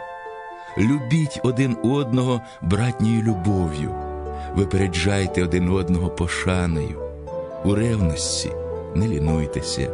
[0.78, 4.13] любіть один одного братньою любов'ю
[4.56, 7.00] випереджайте один одного пошаною,
[7.66, 8.52] у ревності
[8.96, 9.90] не лінуйтеся,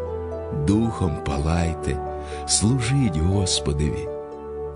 [0.68, 1.98] духом палайте,
[2.48, 4.08] служіть Господеві,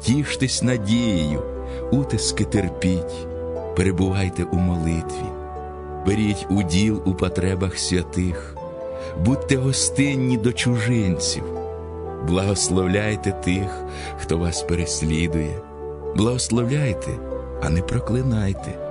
[0.02, 1.42] тіштесь надією,
[1.92, 3.28] утиски терпіть,
[3.76, 5.26] перебувайте у молитві,
[6.08, 8.56] беріть уділ у потребах святих,
[9.26, 11.44] будьте гостинні до чужинців,
[12.28, 13.84] благословляйте тих,
[14.18, 15.62] хто вас переслідує,
[16.16, 17.12] благословляйте,
[17.62, 18.83] а не проклинайте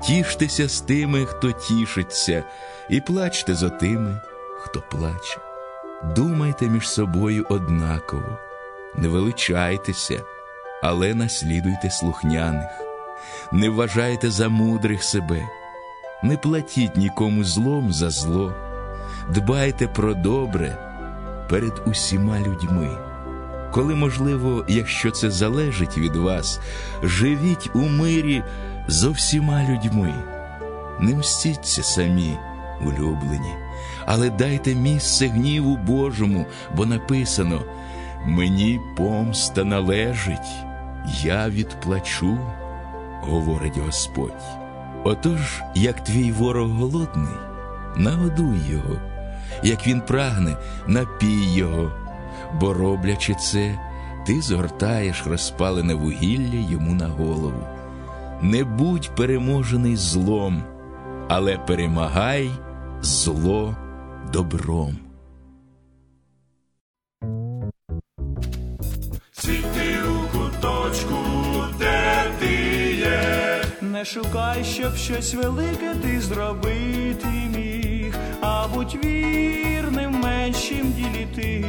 [0.00, 2.44] тіштеся з тими, хто тішиться,
[2.88, 4.20] і плачте за тими,
[4.60, 5.38] хто плаче.
[6.16, 8.38] Думайте між собою однаково,
[8.94, 10.22] не величайтеся,
[10.82, 12.70] але наслідуйте слухняних,
[13.52, 15.48] не вважайте за мудрих себе,
[16.22, 18.54] не платіть нікому злом за зло,
[19.28, 20.78] дбайте про добре
[21.50, 22.98] перед усіма людьми.
[23.70, 26.60] Коли можливо, якщо це залежить від вас,
[27.02, 28.42] живіть у мирі
[28.88, 30.14] з всіма людьми.
[31.00, 32.38] Не мстіться самі,
[32.80, 33.54] улюблені,
[34.06, 37.62] але дайте місце гніву Божому, бо написано:
[38.26, 40.64] Мені помста належить,
[41.22, 42.38] я відплачу,
[43.20, 44.42] говорить Господь.
[45.04, 47.34] Отож, як твій ворог голодний,
[47.96, 48.96] нагодуй його,
[49.62, 51.92] як він прагне, напій його,
[52.60, 53.78] бо роблячи це,
[54.26, 57.77] ти згортаєш розпалене вугілля йому на голову.
[58.42, 60.62] Не будь переможений злом,
[61.28, 62.50] але перемагай
[63.02, 63.76] зло
[64.32, 64.96] добром.
[69.32, 71.16] Світи у куточку,
[71.78, 72.54] де ти
[72.96, 73.62] є.
[73.80, 77.26] Не шукай, щоб щось велике ти зробити
[77.56, 81.64] міг, а будь вірним в меншім ділі ти.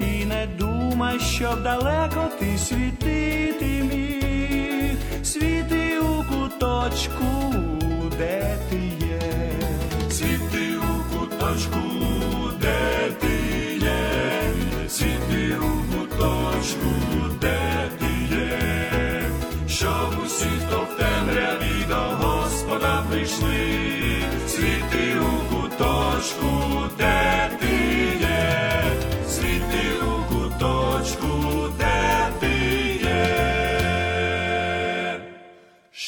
[0.00, 4.15] І не думай, щоб далеко ти світити міг,
[6.58, 7.54] куточку,
[8.18, 8.76] де ти
[9.06, 9.52] є.
[10.10, 11.80] Світи у куточку,
[12.60, 13.36] де ти
[13.84, 14.88] є.
[14.88, 16.92] Світи у куточку,
[17.40, 19.30] де ти є.
[19.68, 23.66] Щоб усі, хто в темряві до Господа прийшли.
[24.48, 26.50] Світи у куточку,
[26.98, 27.65] де ти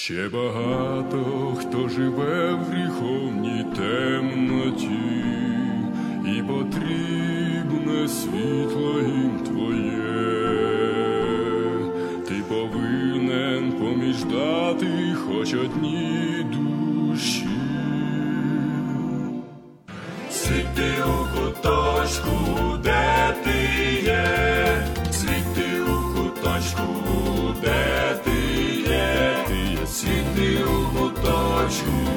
[0.09, 5.25] Ще багато хто живе в гріховній темноті,
[6.25, 9.99] і потрібне світло їм твоє.
[12.29, 14.87] Ти повинен поміждати
[15.27, 17.49] хоч одній душі.
[20.31, 22.38] Світи у куточку,
[31.29, 32.08] у куточку,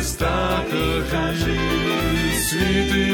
[0.00, 0.64] Христа
[1.10, 1.58] кажи,
[2.34, 3.09] світи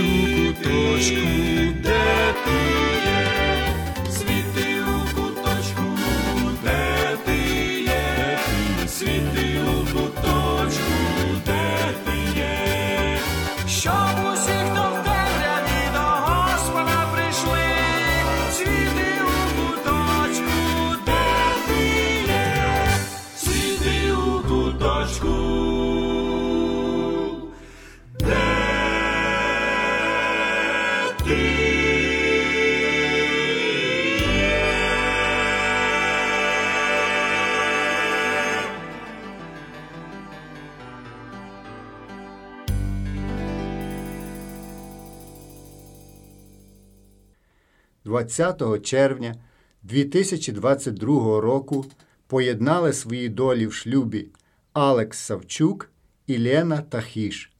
[48.26, 49.34] 20 червня
[49.82, 51.86] 2022 року
[52.26, 54.28] поєднали свої долі в шлюбі
[54.72, 55.90] Алекс Савчук
[56.26, 57.52] і Лена Тахіш.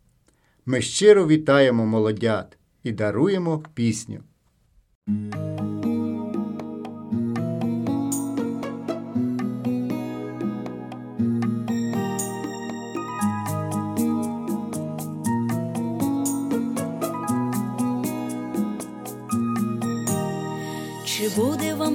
[0.67, 4.21] Ми щиро вітаємо молодят і даруємо пісню.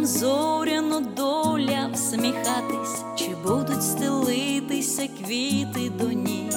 [0.02, 6.54] Вам зоряно доля всміхатись, чи будуть стелитися квіти до ніг,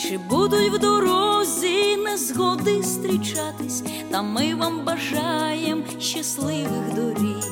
[0.00, 7.44] чи будуть в дорозі незгоди зустрічатись, та ми вам бажаєм щасливих доріг,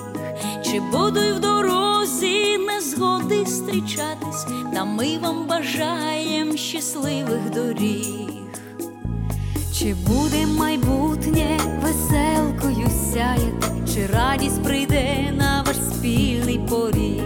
[0.64, 8.26] чи будуть в дорозі незгоди згоди зустрічатись, та ми вам бажаєм щасливих доріг.
[9.78, 17.22] Чи буде майбутнє веселкою сяяти, чи радість прийде на ваш спільний поріг,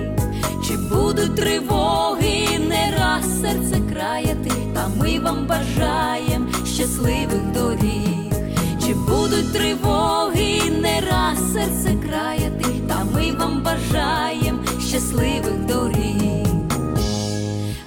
[0.68, 8.32] чи будуть тривоги, не раз серце краяти, та ми вам бажаєм щасливих доріг,
[8.86, 16.46] чи будуть тривоги, не раз серце краяти, та ми вам бажаєм щасливих доріг.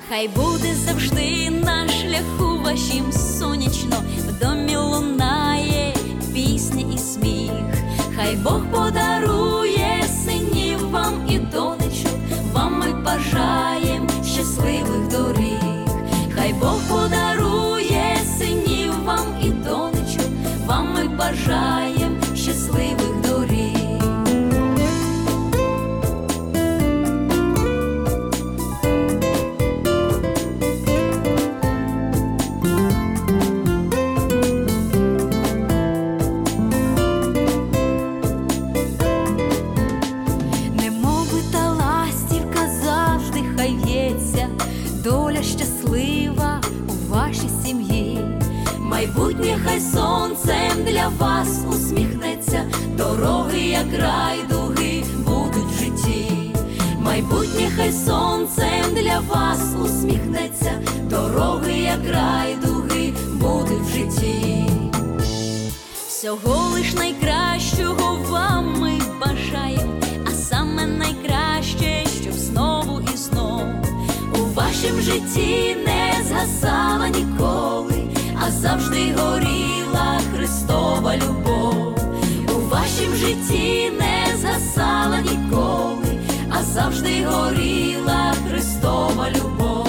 [0.10, 4.03] Хай буде завжди на шляху вашім сонячно,
[49.64, 52.66] Майбутнє хай сонцем для вас усміхнеться,
[52.98, 56.52] дороги, як райдуги, будуть в житті.
[57.00, 60.72] Майбутнє хай сонцем для вас усміхнеться,
[61.10, 64.66] дороги, як райдуги, будуть в житті.
[66.08, 69.94] Всього лиш найкращого вам ми бажаємо,
[70.26, 73.74] а саме найкраще, щоб знову і знову
[74.36, 77.93] у вашім житті не згасала ніколи,
[78.46, 81.98] а завжди горіла Христова любов.
[82.56, 86.20] У вашім житті не згасала ніколи,
[86.50, 89.83] а завжди горіла Христова любов.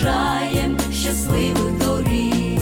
[0.00, 2.60] Бажаєм щасливих доріг.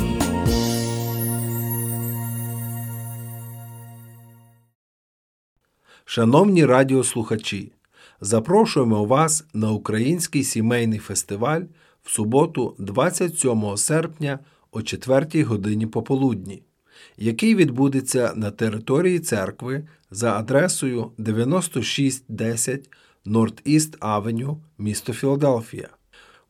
[6.05, 7.73] Шановні радіослухачі,
[8.21, 11.63] запрошуємо вас на Український сімейний фестиваль
[12.03, 14.39] в суботу, 27 серпня
[14.71, 16.63] о 4 годині пополудні,
[17.17, 22.91] який відбудеться на території церкви за адресою 9610
[23.27, 25.98] Норт-Іст Авеню, місто Філадельфія.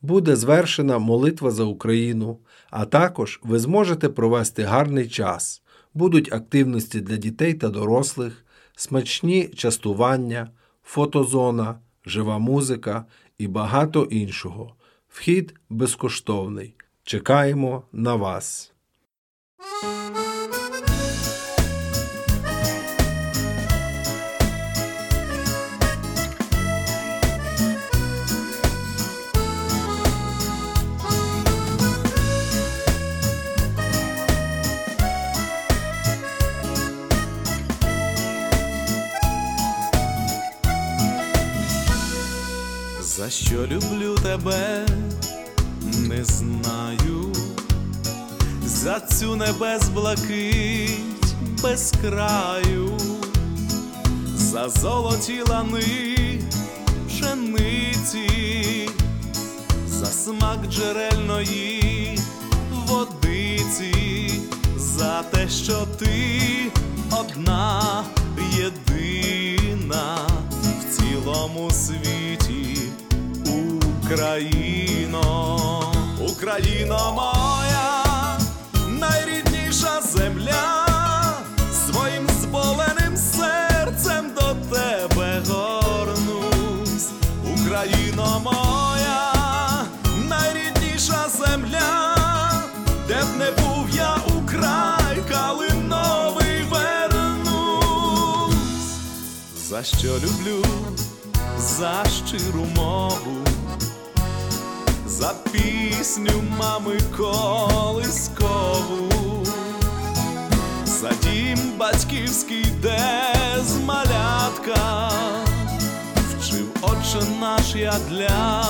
[0.01, 2.37] Буде звершена молитва за Україну,
[2.69, 5.61] а також ви зможете провести гарний час.
[5.93, 8.45] Будуть активності для дітей та дорослих,
[8.75, 10.49] смачні частування,
[10.83, 13.05] фотозона, жива музика
[13.37, 14.75] і багато іншого.
[15.09, 16.75] Вхід безкоштовний.
[17.03, 18.73] Чекаємо на вас.
[43.45, 44.85] Що люблю тебе,
[45.97, 47.33] не знаю,
[48.65, 52.97] за цю небес блакить без краю,
[54.35, 56.41] за золоті лани
[57.07, 58.89] пшениці,
[59.87, 62.19] за смак джерельної
[62.87, 64.31] водиці,
[64.77, 66.71] за те, що ти
[67.11, 68.03] одна
[68.57, 70.17] єдина
[70.61, 72.38] в цілому світі.
[74.11, 78.03] Україно, Україно моя,
[78.87, 80.87] найрідніша земля,
[81.85, 87.09] своїм зболеним серцем до тебе горнусь,
[87.55, 89.33] Україно моя,
[90.29, 92.15] найрідніша земля,
[93.07, 97.83] де б не був я у край калиновий вернусь,
[99.69, 100.65] за що люблю,
[101.57, 103.48] за щиру мову
[105.19, 109.09] за пісню мами колискову,
[110.85, 115.11] за дім батьківський, де з малятка.
[116.39, 118.63] Вчив отче наш я для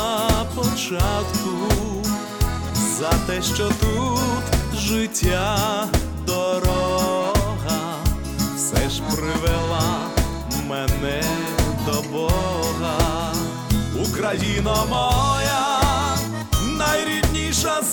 [0.55, 1.71] початку,
[2.99, 5.87] за те, що тут життя
[6.27, 7.95] дорога,
[8.55, 9.99] все ж привела
[10.67, 11.23] мене
[11.85, 13.33] до Бога,
[14.09, 15.28] Україна моя,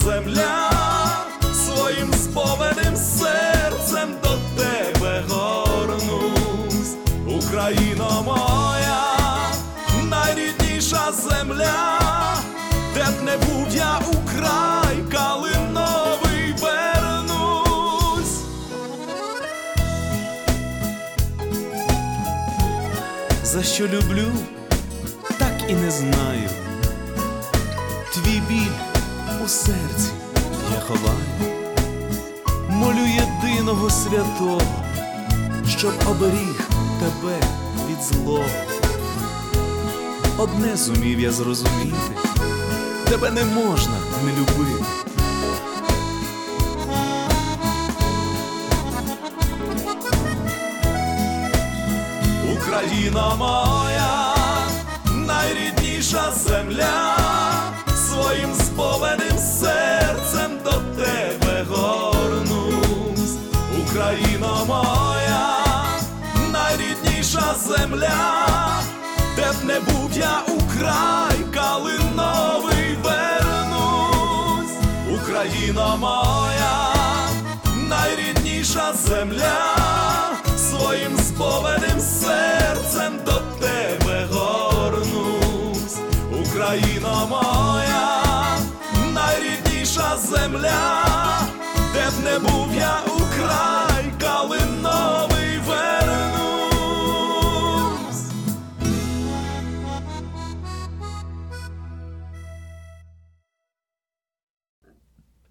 [0.06, 0.70] земля,
[1.54, 6.94] своїм споведним серцем до тебе горнусь,
[7.26, 9.02] Україна моя,
[10.10, 11.98] найрідніша земля,
[12.94, 18.40] де б не був я у край калиновий вернусь.
[23.44, 24.32] За що люблю,
[25.38, 26.50] так і не знаю.
[28.14, 28.72] Твій біль
[29.44, 29.48] у
[30.88, 31.10] серці
[32.68, 34.60] молю єдиного святого,
[35.68, 36.68] щоб оберіг
[37.00, 37.40] тебе
[37.88, 38.44] від злого.
[40.38, 41.96] Одне зумів я зрозуміти,
[43.08, 44.84] тебе не можна не любити.
[52.56, 54.34] Україна моя,
[55.14, 57.16] найрідніша земля,
[57.96, 59.65] своїм споведним серцем
[67.78, 68.82] земля,
[69.36, 74.76] де б не був я у край калиновий вернусь,
[75.14, 76.94] Україна моя,
[77.88, 79.75] найрідніша земля,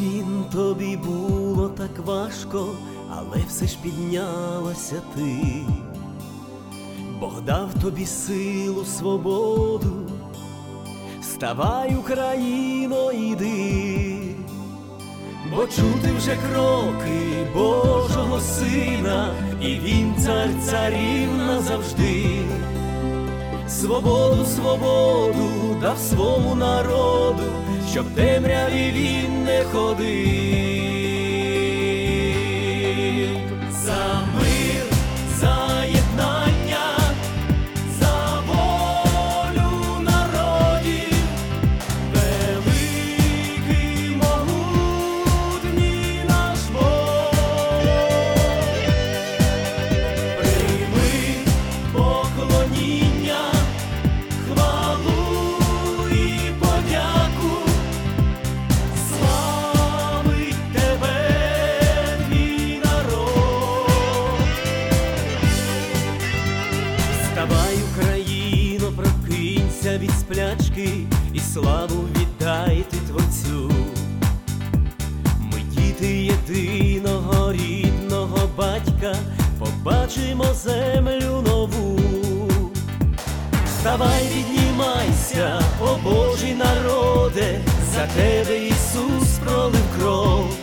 [0.00, 2.66] Колін тобі було так важко,
[3.10, 5.64] але все ж піднялася ти.
[7.20, 9.92] Бог дав тобі силу, свободу,
[11.20, 14.34] вставай, Україно, іди,
[15.50, 22.38] бо чути вже кроки Божого Сина, і він цар царів назавжди.
[23.68, 27.42] Свободу, свободу дав свому народу,
[27.90, 30.69] щоб темряві він не ходив.
[80.30, 81.98] Побачимо землю нову.
[83.66, 87.60] Вставай, піднімайся, о Божий народе,
[87.94, 90.54] за тебе Ісус пролив кров.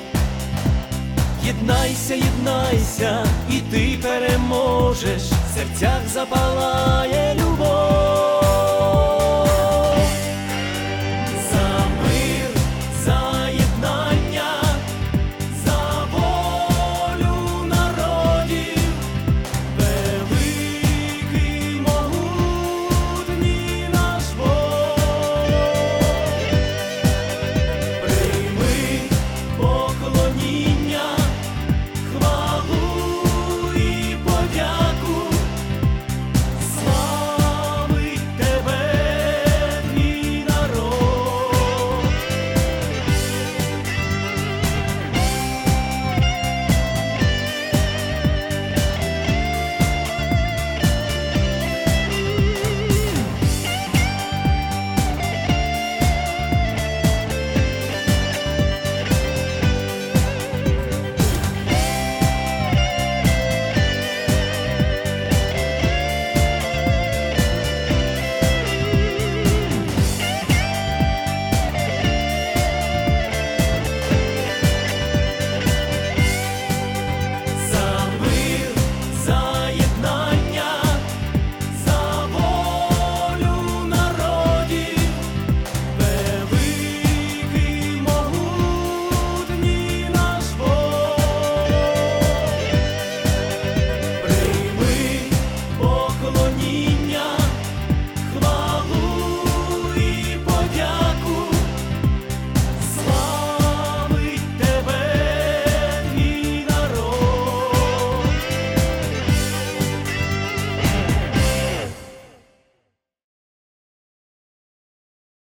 [1.43, 7.86] Єднайся, єднайся, і ти переможеш, в серцях запалає любов.